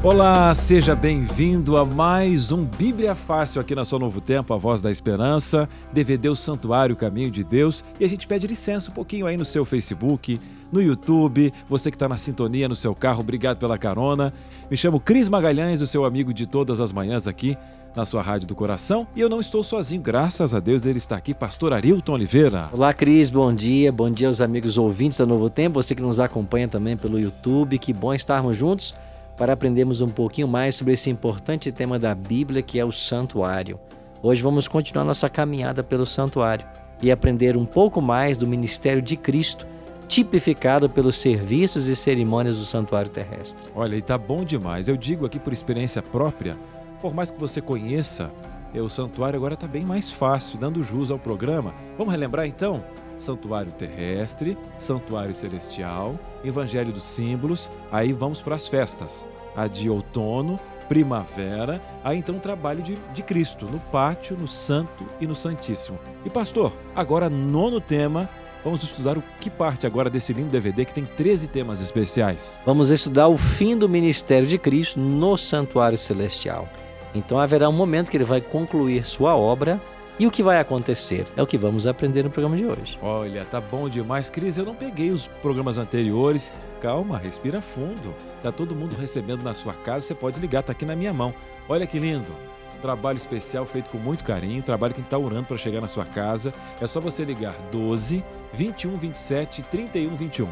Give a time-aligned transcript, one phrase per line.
[0.00, 4.80] Olá, seja bem-vindo a mais um Bíblia Fácil aqui na sua Novo Tempo, a Voz
[4.80, 7.82] da Esperança, DVD O Santuário Caminho de Deus.
[7.98, 11.96] E a gente pede licença um pouquinho aí no seu Facebook, no YouTube, você que
[11.96, 14.32] está na sintonia no seu carro, obrigado pela carona.
[14.70, 17.58] Me chamo Cris Magalhães, o seu amigo de todas as manhãs aqui
[17.96, 19.04] na sua Rádio do Coração.
[19.16, 22.68] E eu não estou sozinho, graças a Deus ele está aqui, Pastor Arilton Oliveira.
[22.72, 23.90] Olá, Cris, bom dia.
[23.90, 27.76] Bom dia aos amigos ouvintes da Novo Tempo, você que nos acompanha também pelo YouTube.
[27.78, 28.94] Que bom estarmos juntos
[29.38, 33.78] para aprendermos um pouquinho mais sobre esse importante tema da Bíblia que é o santuário.
[34.20, 36.66] Hoje vamos continuar nossa caminhada pelo santuário
[37.00, 39.64] e aprender um pouco mais do ministério de Cristo
[40.08, 43.68] tipificado pelos serviços e cerimônias do santuário terrestre.
[43.74, 44.88] Olha, e tá bom demais.
[44.88, 46.56] Eu digo aqui por experiência própria,
[47.00, 48.32] por mais que você conheça,
[48.74, 51.74] é, o santuário agora está bem mais fácil, dando jus ao programa.
[51.96, 52.82] Vamos relembrar então?
[53.18, 59.26] Santuário terrestre, santuário celestial, evangelho dos símbolos, aí vamos para as festas.
[59.56, 65.04] A de outono, primavera, aí então o trabalho de, de Cristo, no pátio, no santo
[65.20, 65.98] e no santíssimo.
[66.24, 68.28] E pastor, agora nono tema,
[68.64, 72.60] Vamos estudar o que parte agora desse lindo DVD que tem 13 temas especiais.
[72.66, 76.68] Vamos estudar o fim do ministério de Cristo no santuário celestial.
[77.14, 79.80] Então haverá um momento que ele vai concluir sua obra
[80.18, 82.98] e o que vai acontecer é o que vamos aprender no programa de hoje.
[83.00, 84.56] Olha, tá bom demais, Cris.
[84.56, 86.52] Eu não peguei os programas anteriores.
[86.80, 88.14] Calma, respira fundo.
[88.42, 91.34] Tá todo mundo recebendo na sua casa, você pode ligar, tá aqui na minha mão.
[91.68, 92.32] Olha que lindo
[92.78, 95.88] trabalho especial feito com muito carinho, trabalho que a gente está orando para chegar na
[95.88, 96.54] sua casa.
[96.80, 98.24] É só você ligar 12
[98.54, 100.48] 21 27 31 21.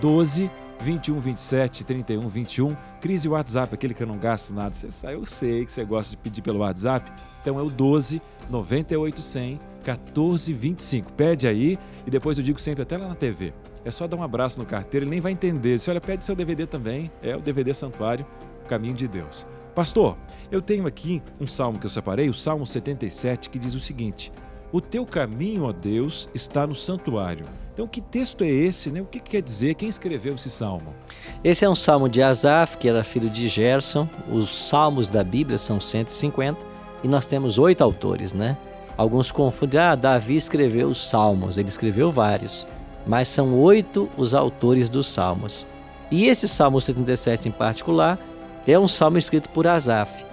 [0.00, 0.50] 12
[0.82, 2.76] 21 27 31 21.
[3.00, 4.74] Crise WhatsApp, aquele que eu não gasto nada.
[4.74, 7.10] Você sabe, eu sei que você gosta de pedir pelo WhatsApp.
[7.40, 11.12] Então é o 12 98 100 14 25.
[11.12, 13.52] Pede aí e depois eu digo sempre até lá na TV.
[13.84, 15.78] É só dar um abraço no carteiro, ele nem vai entender.
[15.78, 17.10] Se olha, pede seu DVD também.
[17.22, 18.26] É o DVD Santuário,
[18.64, 19.46] o Caminho de Deus.
[19.74, 20.18] Pastor,
[20.50, 24.32] eu tenho aqui um salmo que eu separei, o Salmo 77, que diz o seguinte:
[24.72, 27.44] O teu caminho, ó Deus, está no santuário.
[27.72, 28.90] Então, que texto é esse?
[28.90, 29.00] Né?
[29.00, 29.74] O que, que quer dizer?
[29.74, 30.94] Quem escreveu esse salmo?
[31.42, 34.08] Esse é um salmo de Asaf, que era filho de Gerson.
[34.30, 36.58] Os salmos da Bíblia são 150
[37.02, 38.56] e nós temos oito autores, né?
[38.96, 42.66] Alguns confundem, ah, Davi escreveu os salmos, ele escreveu vários,
[43.06, 45.66] mas são oito os autores dos salmos.
[46.10, 48.18] E esse salmo 77 em particular
[48.66, 50.24] é um salmo escrito por Asaf.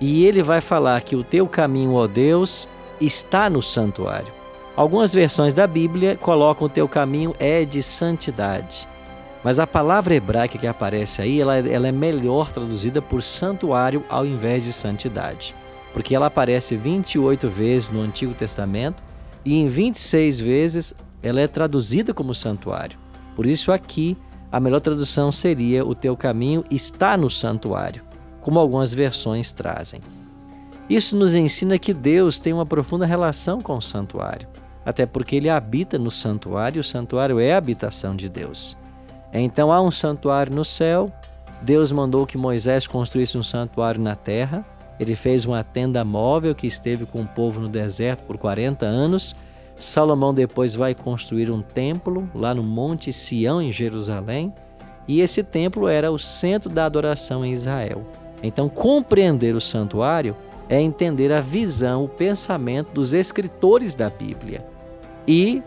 [0.00, 2.68] E ele vai falar que o teu caminho, ó Deus,
[3.04, 4.32] está no santuário.
[4.74, 8.88] Algumas versões da Bíblia colocam o teu caminho é de santidade.
[9.44, 14.24] Mas a palavra hebraica que aparece aí, ela, ela é melhor traduzida por santuário ao
[14.24, 15.54] invés de santidade.
[15.92, 19.02] Porque ela aparece 28 vezes no Antigo Testamento
[19.44, 22.98] e em 26 vezes ela é traduzida como santuário.
[23.36, 24.16] Por isso aqui
[24.50, 28.02] a melhor tradução seria: O teu caminho está no santuário,
[28.40, 30.00] como algumas versões trazem.
[30.92, 34.46] Isso nos ensina que Deus tem uma profunda relação com o santuário,
[34.84, 38.76] até porque ele habita no santuário e o santuário é a habitação de Deus.
[39.32, 41.10] Então há um santuário no céu,
[41.62, 44.66] Deus mandou que Moisés construísse um santuário na terra,
[45.00, 49.34] ele fez uma tenda móvel que esteve com o povo no deserto por 40 anos
[49.76, 54.52] Salomão depois vai construir um templo lá no Monte Sião, em Jerusalém,
[55.08, 58.06] e esse templo era o centro da adoração em Israel.
[58.42, 60.36] Então, compreender o santuário
[60.68, 64.64] é entender a visão, o pensamento dos escritores da Bíblia.
[65.26, 65.62] E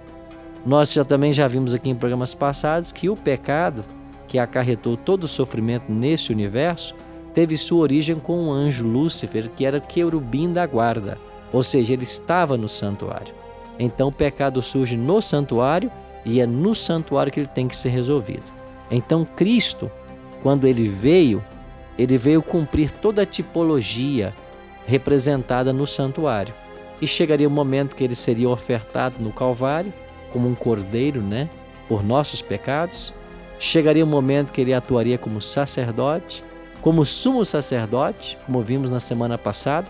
[0.65, 3.85] nós já também já vimos aqui em programas passados que o pecado
[4.27, 6.95] que acarretou todo o sofrimento nesse universo
[7.33, 11.17] teve sua origem com o anjo Lúcifer, que era querubim da guarda,
[11.51, 13.33] ou seja, ele estava no santuário.
[13.77, 15.91] Então o pecado surge no santuário
[16.23, 18.43] e é no santuário que ele tem que ser resolvido.
[18.89, 19.91] Então Cristo,
[20.41, 21.43] quando ele veio,
[21.97, 24.33] ele veio cumprir toda a tipologia
[24.85, 26.53] representada no santuário.
[27.01, 29.93] E chegaria o momento que ele seria ofertado no Calvário
[30.31, 31.49] como um cordeiro, né,
[31.87, 33.13] por nossos pecados.
[33.59, 36.43] Chegaria o momento que ele atuaria como sacerdote,
[36.81, 39.87] como sumo sacerdote, como vimos na semana passada,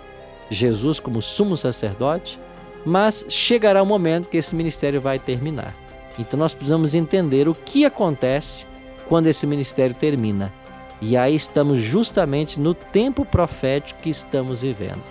[0.50, 2.40] Jesus como sumo sacerdote
[2.86, 5.76] mas chegará o momento que esse ministério vai terminar.
[6.20, 8.68] Então nós precisamos entender o que acontece
[9.08, 10.54] quando esse ministério termina.
[11.02, 15.04] E aí estamos justamente no tempo profético que estamos vivendo.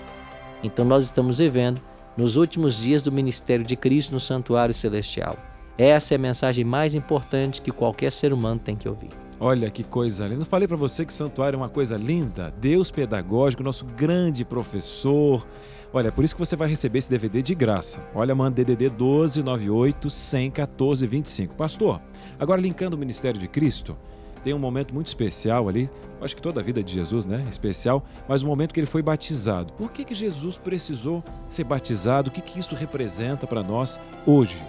[0.63, 1.81] Então nós estamos vivendo
[2.17, 5.37] nos últimos dias do ministério de Cristo no santuário celestial.
[5.77, 9.11] Essa é a mensagem mais importante que qualquer ser humano tem que ouvir.
[9.41, 10.43] Olha que coisa linda.
[10.43, 12.55] Eu falei para você que santuário é uma coisa linda.
[12.61, 15.45] Deus pedagógico, nosso grande professor.
[15.93, 18.01] Olha, é por isso que você vai receber esse DVD de graça.
[18.15, 21.55] Olha, manda DDD 12 98 100 14 25.
[21.57, 22.01] Pastor,
[22.39, 23.97] agora linkando o ministério de Cristo,
[24.44, 25.88] tem um momento muito especial ali.
[26.20, 27.44] Acho que toda a vida de Jesus, né?
[27.50, 29.73] Especial, mas o momento que ele foi batizado.
[29.73, 32.29] Por que, que Jesus precisou ser batizado?
[32.29, 34.62] O que, que isso representa para nós hoje?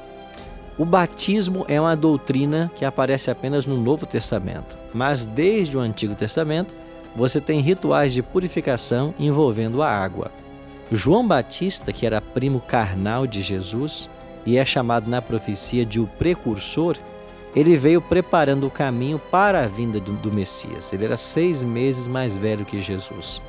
[0.77, 6.15] O batismo é uma doutrina que aparece apenas no Novo Testamento, mas desde o Antigo
[6.15, 6.73] Testamento
[7.15, 10.31] você tem rituais de purificação envolvendo a água.
[10.91, 14.09] João Batista, que era primo carnal de Jesus
[14.45, 16.97] e é chamado na profecia de o precursor,
[17.55, 20.91] ele veio preparando o caminho para a vinda do, do Messias.
[20.91, 23.41] Ele era seis meses mais velho que Jesus.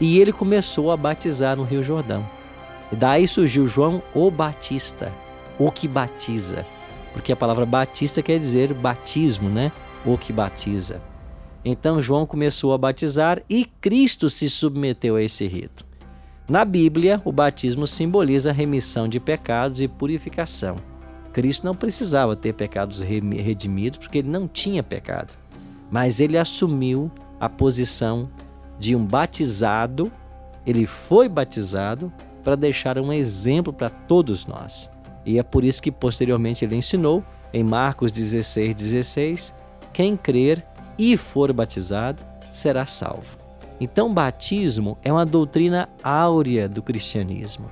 [0.00, 2.24] E ele começou a batizar no Rio Jordão.
[2.92, 5.12] E daí surgiu João o Batista,
[5.58, 6.64] o que batiza,
[7.12, 9.72] porque a palavra batista quer dizer batismo, né?
[10.06, 11.02] O que batiza.
[11.64, 15.84] Então João começou a batizar e Cristo se submeteu a esse rito.
[16.48, 20.76] Na Bíblia, o batismo simboliza remissão de pecados e purificação.
[21.32, 25.34] Cristo não precisava ter pecados redimidos porque ele não tinha pecado,
[25.90, 27.10] mas ele assumiu
[27.40, 28.28] a posição
[28.78, 30.10] de um batizado,
[30.66, 34.90] ele foi batizado para deixar um exemplo para todos nós.
[35.24, 37.22] E é por isso que posteriormente ele ensinou
[37.52, 39.54] em Marcos 16, 16:
[39.92, 40.64] quem crer
[40.98, 42.22] e for batizado
[42.52, 43.38] será salvo.
[43.80, 47.70] Então, batismo é uma doutrina áurea do cristianismo.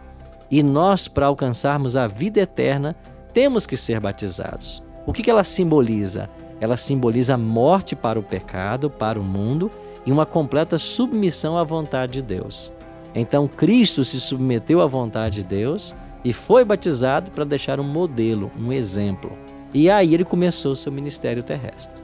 [0.50, 2.94] E nós, para alcançarmos a vida eterna,
[3.36, 4.82] temos que ser batizados.
[5.04, 6.30] O que ela simboliza?
[6.58, 9.70] Ela simboliza a morte para o pecado, para o mundo
[10.06, 12.72] e uma completa submissão à vontade de Deus.
[13.14, 15.94] Então, Cristo se submeteu à vontade de Deus
[16.24, 19.36] e foi batizado para deixar um modelo, um exemplo.
[19.74, 22.00] E aí ele começou seu ministério terrestre.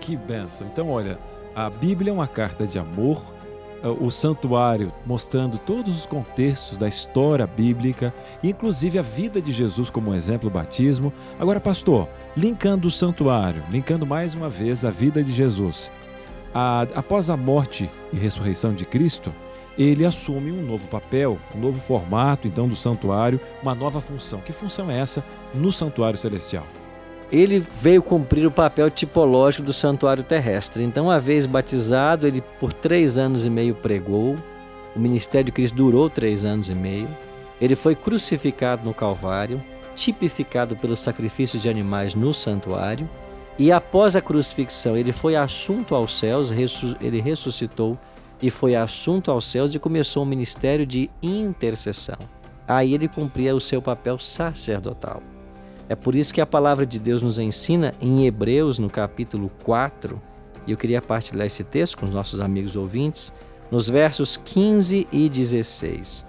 [0.00, 0.68] Que benção!
[0.72, 1.18] Então, olha,
[1.52, 3.34] a Bíblia é uma carta de amor,
[3.82, 8.12] o santuário mostrando todos os contextos da história bíblica,
[8.42, 11.12] inclusive a vida de Jesus como exemplo, o batismo.
[11.38, 15.90] Agora, pastor, linkando o santuário, linkando mais uma vez a vida de Jesus.
[16.54, 19.32] A, após a morte e ressurreição de Cristo,
[19.78, 24.40] ele assume um novo papel, um novo formato, então, do santuário, uma nova função.
[24.40, 25.22] Que função é essa
[25.54, 26.66] no santuário celestial?
[27.30, 30.84] Ele veio cumprir o papel tipológico do santuário terrestre.
[30.84, 34.36] Então, uma vez batizado, ele por três anos e meio pregou.
[34.94, 37.08] O ministério de Cristo durou três anos e meio.
[37.60, 39.62] Ele foi crucificado no Calvário,
[39.94, 43.08] tipificado pelos sacrifícios de animais no santuário.
[43.58, 46.52] E após a crucifixão, ele foi assunto aos céus,
[47.00, 47.98] ele ressuscitou
[48.40, 52.18] e foi assunto aos céus e começou um ministério de intercessão.
[52.68, 55.22] Aí ele cumpria o seu papel sacerdotal.
[55.88, 60.20] É por isso que a palavra de Deus nos ensina em Hebreus, no capítulo 4,
[60.66, 63.32] e eu queria partilhar esse texto com os nossos amigos ouvintes,
[63.70, 66.26] nos versos 15 e 16.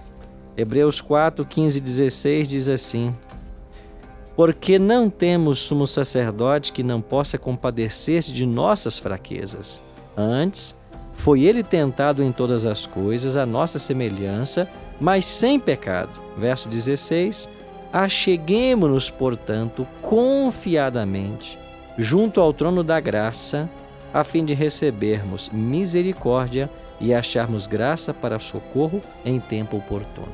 [0.56, 3.16] Hebreus 4, 15 e 16 diz assim:
[4.36, 9.82] Porque não temos sumo sacerdote que não possa compadecer-se de nossas fraquezas.
[10.16, 10.76] Antes,
[11.14, 14.68] foi ele tentado em todas as coisas, a nossa semelhança,
[15.02, 16.20] mas sem pecado.
[16.38, 17.50] Verso 16:
[17.92, 21.58] Acheguemo-nos, portanto, confiadamente
[21.98, 23.68] junto ao trono da graça,
[24.14, 26.70] a fim de recebermos misericórdia
[27.02, 30.32] e acharmos graça para socorro em tempo oportuno.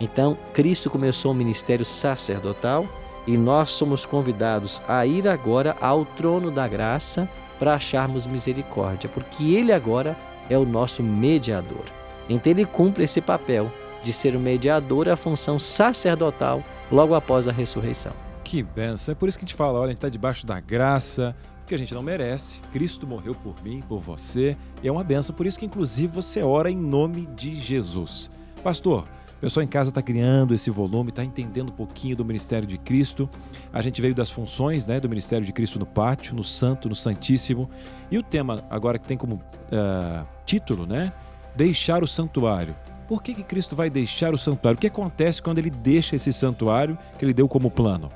[0.00, 2.86] Então, Cristo começou o ministério sacerdotal
[3.26, 9.54] e nós somos convidados a ir agora ao trono da graça para acharmos misericórdia, porque
[9.54, 10.16] Ele agora
[10.48, 11.84] é o nosso mediador.
[12.28, 13.70] Então ele cumpre esse papel
[14.02, 18.12] de ser o mediador, a função sacerdotal logo após a ressurreição.
[18.44, 19.12] Que benção!
[19.12, 21.74] É por isso que a gente fala: olha, a gente está debaixo da graça, porque
[21.74, 22.60] a gente não merece.
[22.72, 25.34] Cristo morreu por mim, por você, e é uma benção.
[25.34, 28.30] Por isso que, inclusive, você ora em nome de Jesus.
[28.62, 29.06] Pastor,
[29.42, 33.28] pessoal em casa está criando esse volume, está entendendo um pouquinho do ministério de Cristo.
[33.72, 36.94] A gente veio das funções né, do ministério de Cristo no pátio, no santo, no
[36.94, 37.68] santíssimo.
[38.08, 41.12] E o tema agora que tem como uh, título, né?
[41.56, 42.76] Deixar o santuário.
[43.12, 44.78] Por que, que Cristo vai deixar o santuário?
[44.78, 48.10] O que acontece quando ele deixa esse santuário que ele deu como plano?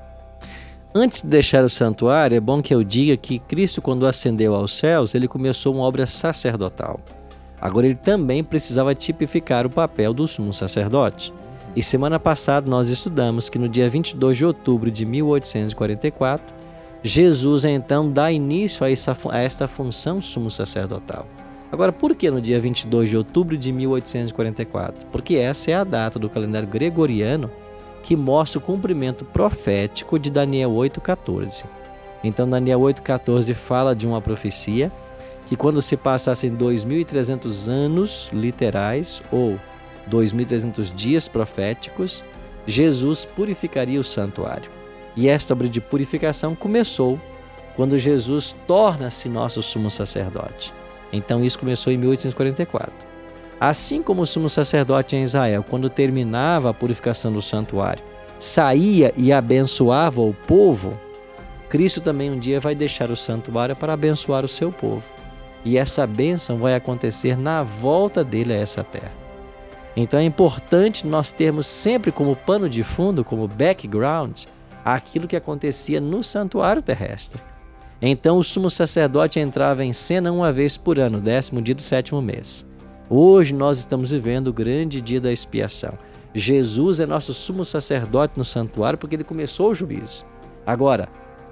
[0.91, 4.75] Antes de deixar o santuário, é bom que eu diga que Cristo, quando ascendeu aos
[4.75, 6.99] céus, ele começou uma obra sacerdotal.
[7.61, 11.31] Agora ele também precisava tipificar o papel do sumo sacerdote.
[11.75, 16.55] E semana passada nós estudamos que no dia 22 de outubro de 1844,
[17.03, 21.27] Jesus então dá início a a esta função sumo sacerdotal.
[21.71, 25.05] Agora, por que no dia 22 de outubro de 1844?
[25.07, 27.51] Porque essa é a data do calendário gregoriano
[28.01, 31.65] que mostra o cumprimento profético de Daniel 8,14.
[32.23, 34.91] Então, Daniel 8,14 fala de uma profecia
[35.45, 39.59] que, quando se passassem 2.300 anos literais ou
[40.09, 42.23] 2.300 dias proféticos,
[42.65, 44.71] Jesus purificaria o santuário.
[45.15, 47.19] E esta obra de purificação começou
[47.75, 50.73] quando Jesus torna-se nosso sumo sacerdote.
[51.11, 52.91] Então, isso começou em 1844.
[53.59, 58.03] Assim como o sumo sacerdote em Israel, quando terminava a purificação do santuário,
[58.37, 60.97] saía e abençoava o povo,
[61.69, 65.03] Cristo também um dia vai deixar o santuário para abençoar o seu povo.
[65.65, 69.11] E essa bênção vai acontecer na volta dele a essa terra.
[69.95, 74.43] Então é importante nós termos sempre como pano de fundo, como background,
[74.85, 77.41] aquilo que acontecia no santuário terrestre.
[78.01, 82.21] Então o sumo sacerdote entrava em cena uma vez por ano, décimo dia do sétimo
[82.21, 82.65] mês.
[83.09, 85.93] Hoje nós estamos vivendo o grande dia da expiação.
[86.33, 90.23] Jesus é nosso sumo sacerdote no santuário porque ele começou o juízo.
[90.65, 91.09] Agora,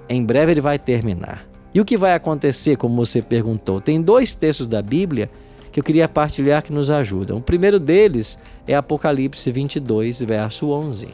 [0.08, 1.48] em breve ele vai terminar.
[1.74, 3.80] E o que vai acontecer, como você perguntou?
[3.80, 5.28] Tem dois textos da Bíblia
[5.72, 7.38] que eu queria partilhar que nos ajudam.
[7.38, 11.08] O primeiro deles é Apocalipse 22, verso 11.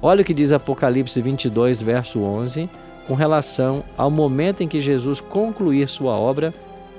[0.00, 2.70] Olha o que diz Apocalipse 22, verso 11,
[3.06, 6.52] com relação ao momento em que Jesus concluir sua obra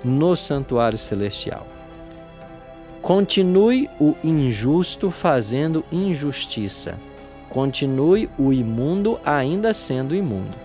[0.03, 1.65] no santuário celestial.
[3.01, 6.97] Continue o injusto fazendo injustiça.
[7.49, 10.57] Continue o imundo ainda sendo imundo.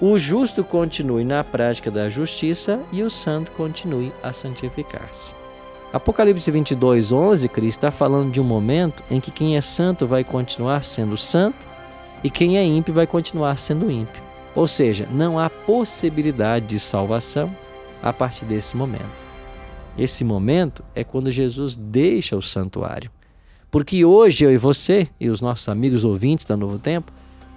[0.00, 5.34] O justo continue na prática da justiça e o santo continue a santificar-se.
[5.92, 10.22] Apocalipse 22, 11, Cristo está falando de um momento em que quem é santo vai
[10.22, 11.56] continuar sendo santo
[12.22, 14.27] e quem é ímpio vai continuar sendo ímpio.
[14.54, 17.50] Ou seja, não há possibilidade de salvação
[18.02, 19.26] a partir desse momento.
[19.96, 23.10] Esse momento é quando Jesus deixa o santuário.
[23.70, 27.12] Porque hoje eu e você e os nossos amigos ouvintes da Novo Tempo,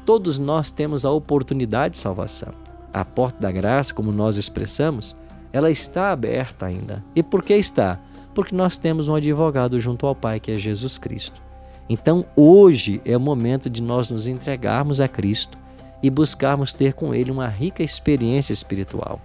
[0.05, 2.53] todos nós temos a oportunidade de salvação.
[2.91, 5.15] A porta da graça, como nós expressamos,
[5.53, 7.03] ela está aberta ainda.
[7.15, 7.99] E por que está?
[8.33, 11.41] Porque nós temos um advogado junto ao Pai, que é Jesus Cristo.
[11.89, 15.57] Então, hoje é o momento de nós nos entregarmos a Cristo
[16.01, 19.19] e buscarmos ter com Ele uma rica experiência espiritual.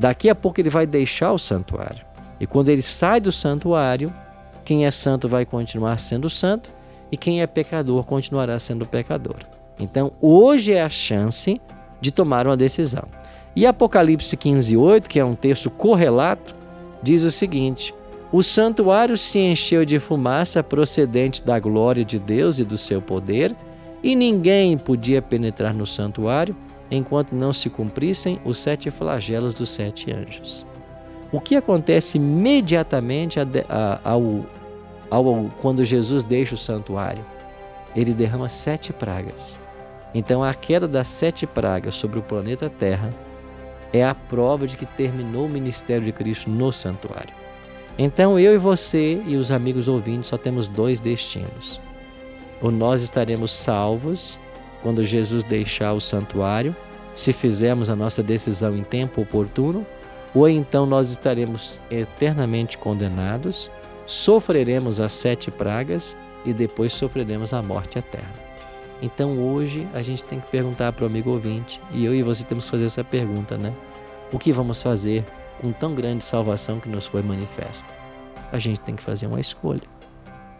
[0.00, 2.04] Daqui a pouco ele vai deixar o santuário.
[2.40, 4.10] E quando ele sai do santuário,
[4.64, 6.70] quem é santo vai continuar sendo santo
[7.12, 9.36] e quem é pecador continuará sendo pecador.
[9.78, 11.60] Então, hoje é a chance
[12.00, 13.04] de tomar uma decisão.
[13.54, 16.56] E Apocalipse 15:8, que é um texto correlato,
[17.02, 17.94] diz o seguinte:
[18.32, 23.54] O santuário se encheu de fumaça procedente da glória de Deus e do seu poder,
[24.02, 26.56] e ninguém podia penetrar no santuário
[26.90, 30.66] enquanto não se cumprissem os sete flagelos dos sete anjos.
[31.32, 34.46] O que acontece imediatamente ao,
[35.08, 37.24] ao, quando Jesus deixa o santuário?
[37.94, 39.58] Ele derrama sete pragas.
[40.12, 43.14] Então, a queda das sete pragas sobre o planeta Terra
[43.92, 47.32] é a prova de que terminou o ministério de Cristo no santuário.
[47.96, 51.80] Então, eu e você e os amigos ouvintes só temos dois destinos.
[52.60, 54.38] Ou nós estaremos salvos
[54.82, 56.74] quando Jesus deixar o santuário,
[57.14, 59.86] se fizermos a nossa decisão em tempo oportuno,
[60.34, 63.70] ou então nós estaremos eternamente condenados,
[64.06, 68.50] sofreremos as sete pragas e depois sofreremos a morte eterna.
[69.02, 72.44] Então hoje a gente tem que perguntar para o amigo ouvinte, e eu e você
[72.44, 73.72] temos que fazer essa pergunta, né?
[74.32, 75.24] O que vamos fazer
[75.60, 77.92] com tão grande salvação que nos foi manifesta?
[78.52, 79.82] A gente tem que fazer uma escolha.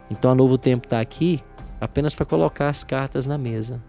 [0.09, 1.41] Então a Novo Tempo está aqui
[1.81, 3.83] apenas para colocar as cartas na mesa.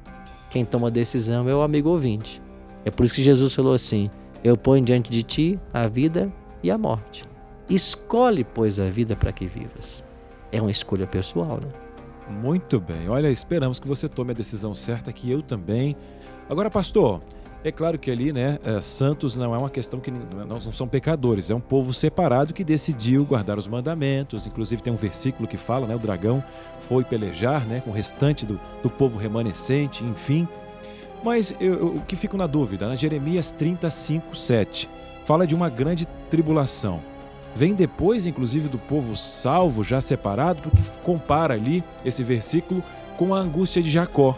[0.50, 2.42] Quem toma a decisão é o amigo ouvinte.
[2.84, 4.10] É por isso que Jesus falou assim:
[4.42, 6.32] eu ponho diante de ti a vida
[6.62, 7.28] e a morte.
[7.68, 10.02] Escolhe, pois, a vida para que vivas.
[10.50, 11.68] É uma escolha pessoal, né?
[12.28, 13.08] Muito bem.
[13.08, 15.96] Olha, esperamos que você tome a decisão certa, que eu também.
[16.48, 17.20] Agora, pastor,
[17.64, 20.88] é claro que ali, né, é, santos não é uma questão que não, não são
[20.88, 24.46] pecadores, é um povo separado que decidiu guardar os mandamentos.
[24.46, 26.42] Inclusive tem um versículo que fala, né, o dragão
[26.80, 30.48] foi pelejar, né, com o restante do, do povo remanescente, enfim.
[31.22, 34.90] Mas eu, o que fico na dúvida, na Jeremias 35, 7,
[35.24, 37.00] fala de uma grande tribulação.
[37.54, 42.82] Vem depois, inclusive, do povo salvo, já separado, porque compara ali esse versículo
[43.16, 44.36] com a angústia de Jacó.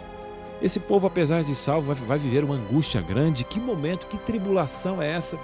[0.65, 3.45] Esse povo, apesar de salvo, vai, viver uma angústia grande.
[3.45, 5.39] Que momento, que tribulação é essa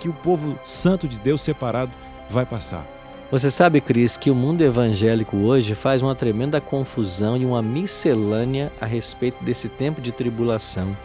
[0.00, 1.92] que o povo santo de Deus separado
[2.28, 2.84] vai passar?
[3.30, 8.72] Você sabe, Cris, que o mundo evangélico hoje faz uma tremenda confusão e uma miscelânea
[8.80, 10.96] a respeito desse tempo de tribulação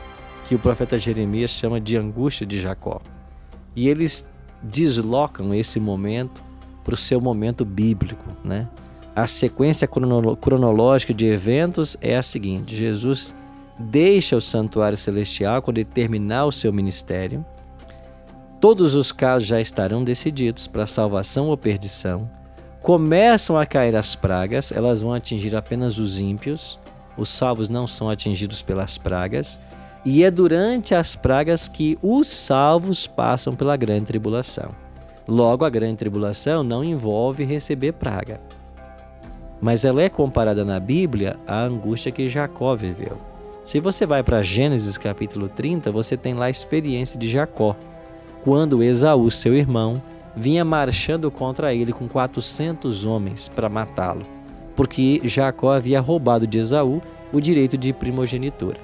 [0.48, 3.00] que o profeta Jeremias chama de angústia de Jacó.
[3.76, 4.28] E eles
[4.64, 6.42] deslocam esse momento
[6.84, 8.68] para o seu momento bíblico, né?
[9.16, 13.36] A sequência cronológica de eventos é a seguinte: Jesus
[13.80, 17.46] deixa o santuário celestial quando ele terminar o seu ministério.
[18.60, 22.30] Todos os casos já estarão decididos para salvação ou perdição.
[22.82, 26.78] Começam a cair as pragas, elas vão atingir apenas os ímpios.
[27.18, 29.60] Os salvos não são atingidos pelas pragas.
[30.06, 34.72] E é durante as pragas que os salvos passam pela grande tribulação.
[35.28, 38.42] Logo, a grande tribulação não envolve receber praga.
[39.62, 43.29] Mas ela é comparada na Bíblia à angústia que Jacó viveu.
[43.70, 47.76] Se você vai para Gênesis capítulo 30, você tem lá a experiência de Jacó,
[48.44, 50.02] quando Esaú, seu irmão,
[50.36, 54.26] vinha marchando contra ele com 400 homens para matá-lo,
[54.76, 57.00] porque Jacó havia roubado de Esaú
[57.32, 58.80] o direito de primogenitura.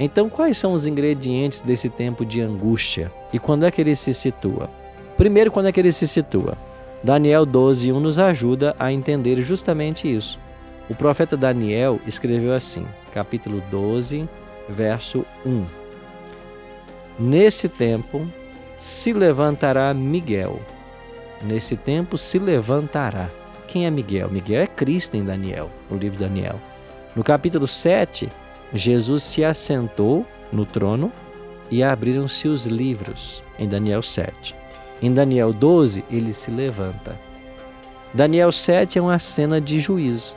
[0.00, 4.12] Então, quais são os ingredientes desse tempo de angústia e quando é que ele se
[4.12, 4.68] situa?
[5.16, 6.58] Primeiro, quando é que ele se situa?
[7.04, 10.40] Daniel 12:1 nos ajuda a entender justamente isso.
[10.88, 14.26] O profeta Daniel escreveu assim, capítulo 12,
[14.68, 15.66] verso 1.
[17.18, 18.26] Nesse tempo
[18.78, 20.60] se levantará Miguel.
[21.42, 23.28] Nesse tempo se levantará.
[23.66, 24.30] Quem é Miguel?
[24.30, 26.58] Miguel é Cristo em Daniel, no livro de Daniel.
[27.14, 28.30] No capítulo 7,
[28.72, 31.12] Jesus se assentou no trono
[31.70, 34.54] e abriram-se os livros, em Daniel 7.
[35.02, 37.14] Em Daniel 12, ele se levanta.
[38.14, 40.34] Daniel 7 é uma cena de juízo.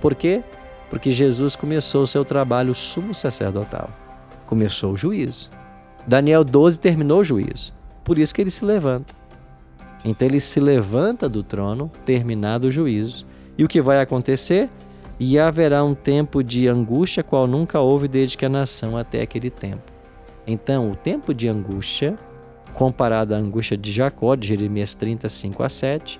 [0.00, 0.42] Por quê?
[0.88, 3.90] Porque Jesus começou o seu trabalho sumo sacerdotal.
[4.46, 5.50] Começou o juízo.
[6.06, 7.72] Daniel 12 terminou o juízo.
[8.02, 9.14] Por isso que ele se levanta.
[10.04, 13.26] Então ele se levanta do trono, terminado o juízo.
[13.56, 14.68] E o que vai acontecer?
[15.18, 19.50] E haverá um tempo de angústia qual nunca houve desde que a nação até aquele
[19.50, 19.92] tempo.
[20.46, 22.18] Então, o tempo de angústia,
[22.72, 26.18] comparado à angústia de Jacó, de Jeremias 35 a 7,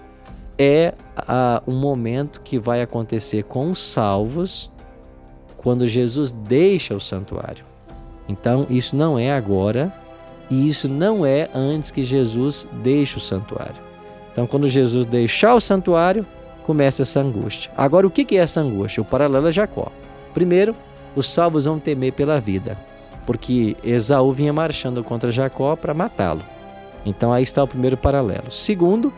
[0.63, 4.71] é a, um momento que vai acontecer com os salvos
[5.57, 7.65] quando Jesus deixa o santuário.
[8.29, 9.91] Então, isso não é agora
[10.51, 13.81] e isso não é antes que Jesus deixe o santuário.
[14.31, 16.27] Então, quando Jesus deixar o santuário,
[16.67, 17.73] começa essa angústia.
[17.75, 19.01] Agora, o que é essa angústia?
[19.01, 19.91] O paralelo é Jacó.
[20.35, 20.77] Primeiro,
[21.17, 22.77] os salvos vão temer pela vida,
[23.25, 26.43] porque Esaú vinha marchando contra Jacó para matá-lo.
[27.07, 28.51] Então, aí está o primeiro paralelo.
[28.51, 29.11] Segundo,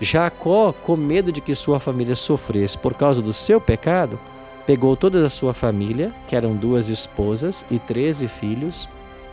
[0.00, 4.18] Jacó, com medo de que sua família sofresse por causa do seu pecado,
[4.66, 8.88] pegou toda a sua família, que eram duas esposas e treze filhos,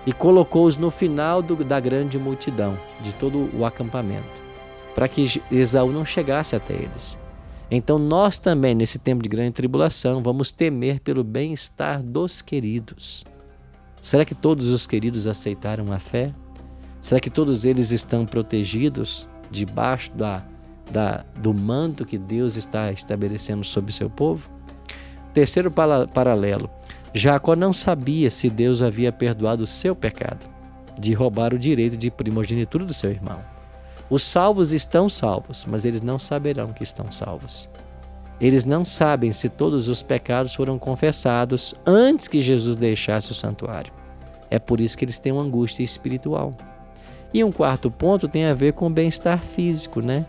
[0.06, 4.42] e colocou-os no final do, da grande multidão, de todo o acampamento,
[4.94, 7.20] para que Esaú não chegasse até eles.
[7.70, 13.26] Então, nós também, nesse tempo de grande tribulação, vamos temer pelo bem-estar dos queridos.
[14.00, 16.32] Será que todos os queridos aceitaram a fé?
[17.02, 20.44] Será que todos eles estão protegidos debaixo da
[20.92, 24.50] da, do manto que Deus está estabelecendo sobre seu povo?
[25.34, 26.70] Terceiro paralelo:
[27.14, 30.48] Jacó não sabia se Deus havia perdoado o seu pecado
[30.98, 33.40] de roubar o direito de primogenitura do seu irmão.
[34.10, 37.70] Os salvos estão salvos, mas eles não saberão que estão salvos.
[38.40, 43.94] Eles não sabem se todos os pecados foram confessados antes que Jesus deixasse o santuário.
[44.50, 46.54] É por isso que eles têm uma angústia espiritual.
[47.34, 50.26] E um quarto ponto tem a ver com o bem-estar físico, né?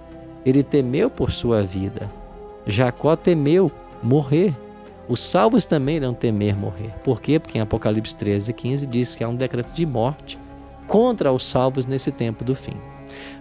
[0.47, 2.09] Ele temeu por sua vida.
[2.65, 4.55] Jacó temeu morrer.
[5.09, 6.95] Os salvos também irão temer morrer.
[7.03, 7.41] Por quê?
[7.41, 10.39] Porque em Apocalipse 13, 15 diz que há um decreto de morte
[10.87, 12.77] contra os salvos nesse tempo do fim.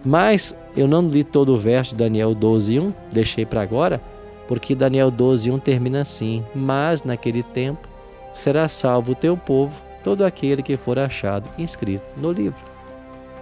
[0.03, 4.01] Mas eu não li todo o verso de Daniel 12, 1, deixei para agora,
[4.47, 7.87] porque Daniel 12, 1 termina assim: Mas naquele tempo
[8.31, 12.59] será salvo o teu povo, todo aquele que for achado inscrito no livro.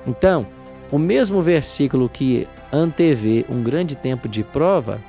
[0.05, 0.45] Então,
[0.91, 4.99] o mesmo versículo que antevê um grande tempo de prova,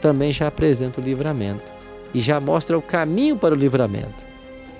[0.00, 1.72] também já apresenta o livramento
[2.12, 4.24] e já mostra o caminho para o livramento: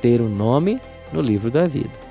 [0.00, 0.80] ter o um nome
[1.12, 2.02] no livro da vida.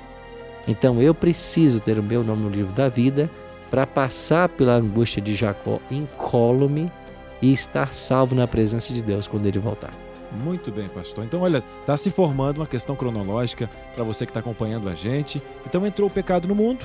[0.66, 3.28] Então eu preciso ter o meu nome no livro da vida
[3.70, 6.90] para passar pela angústia de Jacó incólume
[7.40, 9.92] e estar salvo na presença de Deus quando ele voltar.
[10.30, 11.24] Muito bem, pastor.
[11.24, 15.42] Então, olha, está se formando uma questão cronológica para você que está acompanhando a gente.
[15.66, 16.84] Então, entrou o pecado no mundo,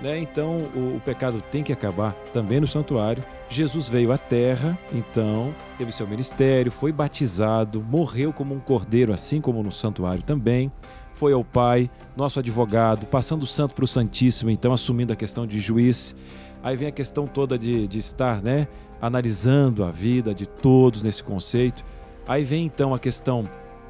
[0.00, 0.18] né?
[0.18, 3.22] Então o, o, pecado tem que acabar também no santuário.
[3.48, 9.40] Jesus veio à terra, então teve seu ministério, foi batizado, morreu como um cordeiro, assim
[9.40, 10.70] como no santuário também.
[11.12, 15.46] Foi ao Pai, nosso advogado, passando o santo para o Santíssimo, então assumindo a questão
[15.46, 16.14] de juiz.
[16.62, 18.68] Aí vem a questão toda de, de estar, né,
[19.00, 21.84] analisando a vida de todos nesse conceito.
[22.26, 23.44] Aí vem então a questão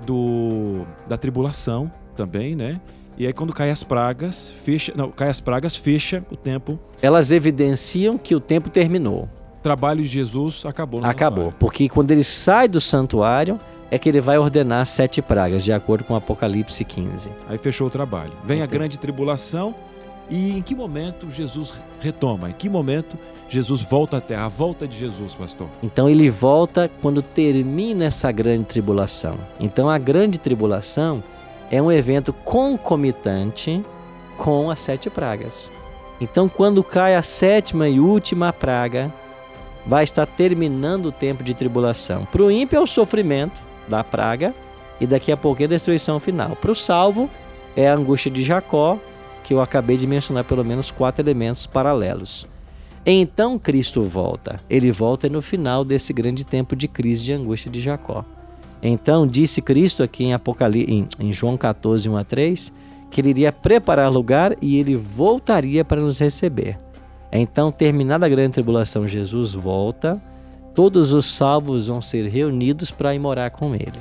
[0.07, 2.81] do, da tribulação também, né?
[3.20, 6.78] E aí quando cai as pragas, fecha, não, cai as pragas, fecha o tempo.
[7.02, 9.28] Elas evidenciam que o tempo terminou.
[9.62, 11.04] trabalho de Jesus acabou.
[11.04, 11.59] acabou, santuário.
[11.61, 16.04] porque quando ele sai do santuário é que ele vai ordenar sete pragas, de acordo
[16.04, 17.28] com Apocalipse 15.
[17.46, 18.33] Aí fechou o trabalho.
[18.42, 18.78] Vem a Entendi.
[18.78, 19.74] grande tribulação
[20.30, 22.48] e em que momento Jesus retoma?
[22.48, 23.18] Em que momento
[23.50, 24.46] Jesus volta à terra?
[24.46, 25.68] A volta de Jesus, pastor.
[25.83, 29.37] Então ele volta quando termina essa grande tribulação.
[29.59, 31.22] Então a grande tribulação
[31.70, 33.85] é um evento concomitante
[34.37, 35.70] com as sete pragas.
[36.20, 39.12] Então quando cai a sétima e última praga,
[39.87, 42.26] vai estar terminando o tempo de tribulação.
[42.26, 44.54] Para o ímpio é o sofrimento da praga
[45.00, 46.56] e daqui a pouco a destruição final.
[46.56, 47.30] Para o salvo
[47.76, 48.98] é a angústia de Jacó,
[49.44, 52.46] que eu acabei de mencionar pelo menos quatro elementos paralelos.
[53.06, 54.61] Então Cristo volta.
[54.68, 58.24] Ele volta no final desse grande tempo de crise de angústia de Jacó.
[58.82, 62.72] Então disse Cristo aqui em, Apocalipse, em, em João 14, 1 a 3,
[63.10, 66.78] que ele iria preparar lugar e ele voltaria para nos receber.
[67.32, 70.20] Então, terminada a grande tribulação, Jesus volta,
[70.74, 74.00] todos os salvos vão ser reunidos para ir morar com ele.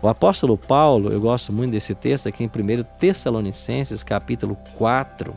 [0.00, 5.32] O apóstolo Paulo, eu gosto muito desse texto aqui em 1 Tessalonicenses, capítulo 4,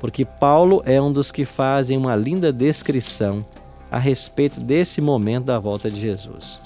[0.00, 3.42] porque Paulo é um dos que fazem uma linda descrição
[3.90, 6.58] a respeito desse momento da volta de Jesus.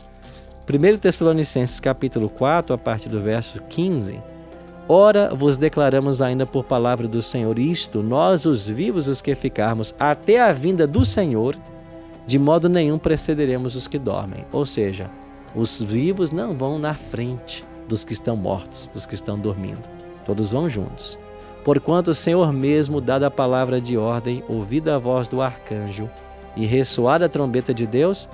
[0.68, 4.20] 1 Tessalonicenses capítulo 4, a partir do verso 15,
[4.88, 9.94] Ora vos declaramos ainda por palavra do Senhor isto, nós os vivos os que ficarmos
[9.98, 11.56] até a vinda do Senhor,
[12.26, 14.44] de modo nenhum precederemos os que dormem.
[14.52, 15.08] Ou seja,
[15.54, 19.82] os vivos não vão na frente dos que estão mortos, dos que estão dormindo.
[20.24, 21.18] Todos vão juntos.
[21.64, 26.08] Porquanto o Senhor mesmo, dada a palavra de ordem, ouvida a voz do arcanjo
[26.56, 28.28] e ressoada a trombeta de Deus,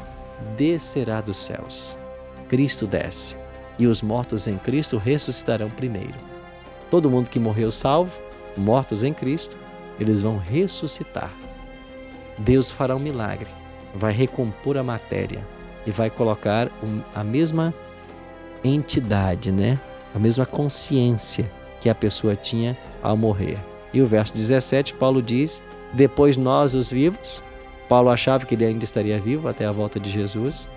[0.56, 2.01] descerá dos céus.
[2.52, 3.34] Cristo desce,
[3.78, 6.12] e os mortos em Cristo ressuscitarão primeiro.
[6.90, 8.14] Todo mundo que morreu salvo,
[8.54, 9.56] mortos em Cristo,
[9.98, 11.32] eles vão ressuscitar.
[12.36, 13.48] Deus fará um milagre,
[13.94, 15.40] vai recompor a matéria
[15.86, 16.68] e vai colocar
[17.14, 17.72] a mesma
[18.62, 19.80] entidade, né?
[20.14, 23.58] A mesma consciência que a pessoa tinha ao morrer.
[23.94, 25.62] E o verso 17, Paulo diz:
[25.94, 27.42] Depois nós, os vivos,
[27.88, 30.68] Paulo achava que ele ainda estaria vivo até a volta de Jesus,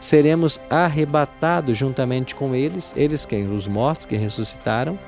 [0.00, 3.50] seremos arrebatados juntamente com eles, eles quem?
[3.52, 4.98] Os mortos que ressuscitaram,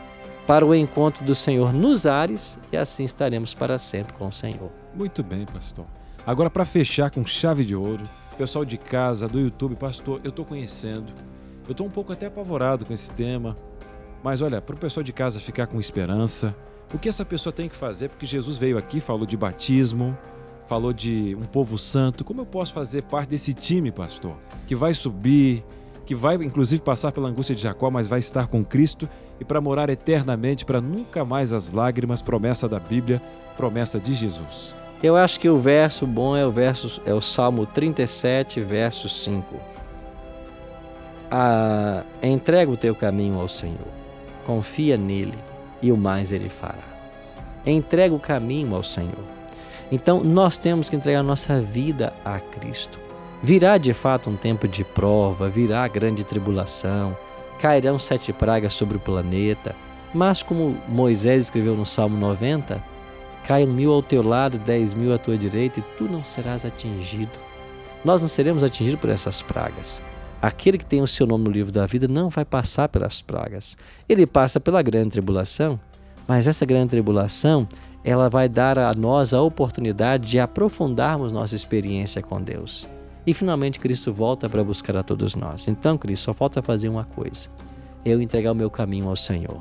[0.47, 4.71] para o encontro do Senhor nos ares, e assim estaremos para sempre com o Senhor.
[4.95, 5.87] Muito bem, pastor.
[6.27, 8.05] Agora, para fechar com chave de ouro,
[8.37, 11.13] pessoal de casa, do YouTube, pastor, eu estou conhecendo,
[11.69, 13.57] eu estou um pouco até apavorado com esse tema,
[14.23, 16.55] mas olha, para o pessoal de casa ficar com esperança,
[16.93, 18.09] o que essa pessoa tem que fazer?
[18.09, 20.19] Porque Jesus veio aqui, falou de batismo,
[20.71, 22.25] falou de um povo santo.
[22.25, 24.37] Como eu posso fazer parte desse time, pastor,
[24.69, 25.65] que vai subir,
[26.07, 29.09] que vai inclusive passar pela angústia de Jacó, mas vai estar com Cristo
[29.41, 33.21] e para morar eternamente, para nunca mais as lágrimas, promessa da Bíblia,
[33.57, 34.77] promessa de Jesus.
[35.03, 39.57] Eu acho que o verso bom é o verso é o Salmo 37, verso 5.
[41.33, 43.89] Ah, entrega o teu caminho ao Senhor,
[44.47, 45.39] confia nele
[45.83, 46.79] e o mais ele fará.
[47.67, 49.40] Entrega o caminho ao Senhor.
[49.91, 52.99] Então nós temos que entregar nossa vida a Cristo.
[53.43, 57.17] Virá de fato um tempo de prova, virá grande tribulação,
[57.59, 59.75] cairão sete pragas sobre o planeta,
[60.13, 62.83] mas como Moisés escreveu no Salmo 90,
[63.47, 67.33] caiam mil ao teu lado, dez mil à tua direita, e tu não serás atingido.
[68.05, 70.03] Nós não seremos atingidos por essas pragas.
[70.43, 73.77] Aquele que tem o seu nome no livro da vida não vai passar pelas pragas.
[74.09, 75.79] Ele passa pela grande tribulação,
[76.27, 77.69] mas essa grande tribulação,
[78.05, 82.89] ela vai dar a nós a oportunidade de aprofundarmos nossa experiência com Deus.
[83.27, 85.69] E finalmente Cristo volta para buscar a todos nós.
[85.69, 87.49] Então, Cristo, só falta fazer uma coisa:
[88.05, 89.61] eu entregar o meu caminho ao Senhor.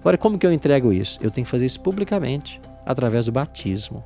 [0.00, 1.18] Agora, como que eu entrego isso?
[1.20, 4.04] Eu tenho que fazer isso publicamente, através do batismo.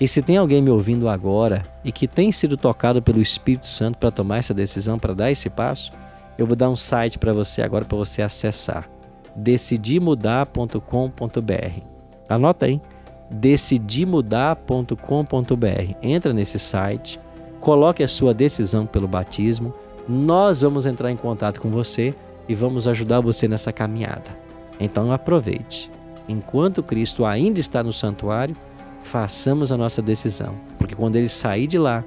[0.00, 3.98] E se tem alguém me ouvindo agora e que tem sido tocado pelo Espírito Santo
[3.98, 5.92] para tomar essa decisão, para dar esse passo,
[6.38, 8.88] eu vou dar um site para você agora para você acessar:
[9.36, 11.82] decidimudar.com.br.
[12.28, 12.80] Anota aí:
[13.30, 15.94] decidimudar.com.br.
[16.02, 17.20] Entra nesse site,
[17.60, 19.72] coloque a sua decisão pelo batismo.
[20.08, 22.14] Nós vamos entrar em contato com você
[22.48, 24.30] e vamos ajudar você nessa caminhada.
[24.78, 25.90] Então aproveite.
[26.28, 28.56] Enquanto Cristo ainda está no santuário,
[29.02, 32.04] façamos a nossa decisão, porque quando ele sair de lá,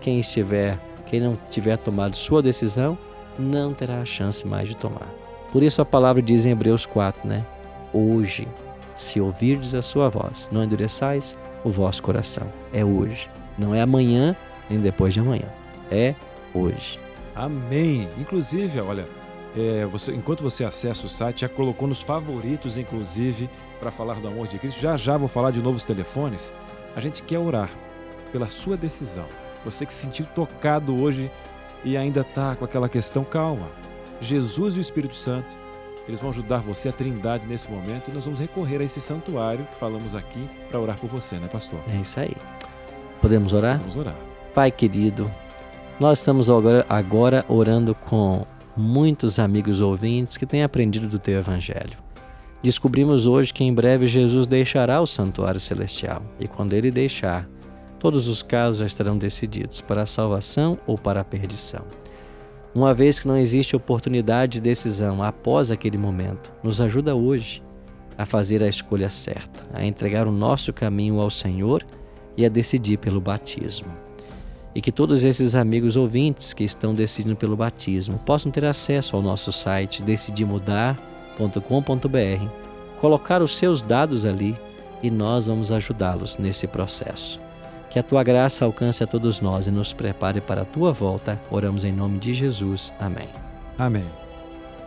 [0.00, 2.98] quem estiver, quem não tiver tomado sua decisão,
[3.38, 5.08] não terá a chance mais de tomar.
[5.50, 7.44] Por isso a palavra diz em Hebreus 4, né?
[7.92, 8.48] Hoje,
[8.94, 12.46] se ouvirdes a sua voz, não endureçais o vosso coração.
[12.72, 14.36] É hoje, não é amanhã
[14.68, 15.46] nem depois de amanhã.
[15.90, 16.14] É
[16.54, 16.98] hoje.
[17.34, 18.08] Amém.
[18.18, 19.06] Inclusive, olha,
[19.56, 24.28] é, você, enquanto você acessa o site, já colocou nos favoritos, inclusive, para falar do
[24.28, 24.80] amor de Cristo.
[24.80, 26.52] Já já vou falar de novos telefones.
[26.96, 27.70] A gente quer orar
[28.30, 29.26] pela sua decisão.
[29.64, 31.30] Você que se sentiu tocado hoje
[31.84, 33.68] e ainda está com aquela questão, calma.
[34.20, 35.56] Jesus e o Espírito Santo,
[36.06, 39.64] eles vão ajudar você, a Trindade, nesse momento, e nós vamos recorrer a esse santuário
[39.64, 41.78] que falamos aqui para orar por você, né, pastor?
[41.92, 42.36] É isso aí.
[43.20, 43.78] Podemos orar?
[43.78, 44.16] Vamos orar.
[44.54, 45.30] Pai querido,
[46.00, 48.44] nós estamos agora, agora orando com
[48.76, 51.96] muitos amigos ouvintes que têm aprendido do teu Evangelho.
[52.62, 57.48] Descobrimos hoje que em breve Jesus deixará o santuário celestial, e quando ele deixar,
[57.98, 61.84] todos os casos já estarão decididos para a salvação ou para a perdição.
[62.74, 67.62] Uma vez que não existe oportunidade de decisão após aquele momento, nos ajuda hoje
[68.16, 71.84] a fazer a escolha certa, a entregar o nosso caminho ao Senhor
[72.34, 73.92] e a decidir pelo batismo.
[74.74, 79.22] E que todos esses amigos ouvintes que estão decidindo pelo batismo possam ter acesso ao
[79.22, 82.46] nosso site decidimudar.com.br,
[82.98, 84.56] colocar os seus dados ali
[85.02, 87.38] e nós vamos ajudá-los nesse processo.
[87.92, 91.38] Que a tua graça alcance a todos nós e nos prepare para a tua volta.
[91.50, 92.90] Oramos em nome de Jesus.
[92.98, 93.28] Amém.
[93.78, 94.06] Amém.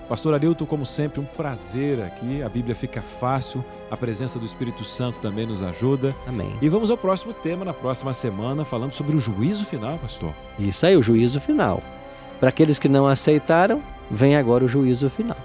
[0.10, 2.42] Pastor Arilton, como sempre, um prazer aqui.
[2.42, 6.16] A Bíblia fica fácil, a presença do Espírito Santo também nos ajuda.
[6.26, 6.52] Amém.
[6.60, 10.34] E vamos ao próximo tema na próxima semana, falando sobre o juízo final, pastor.
[10.58, 11.84] Isso aí, o juízo final.
[12.40, 15.38] Para aqueles que não aceitaram, vem agora o juízo final.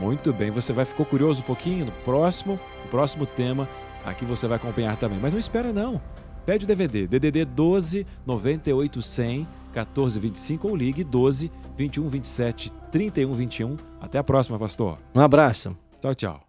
[0.00, 3.68] Muito bem, você vai ficou curioso um pouquinho no próximo, no próximo tema,
[4.04, 5.20] aqui você vai acompanhar também.
[5.22, 6.00] Mas não espera não.
[6.44, 13.32] Pede o DVD, DDD 12 98 100 14 25 ou ligue 12 21 27 31
[13.34, 13.76] 21.
[14.00, 14.98] Até a próxima, pastor.
[15.14, 15.76] Um abraço.
[16.00, 16.40] Tchau, tchau.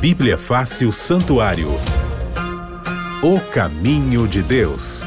[0.00, 1.68] Bíblia Fácil Santuário.
[3.22, 5.04] O caminho de Deus.